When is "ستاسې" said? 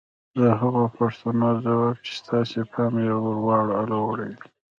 2.21-2.61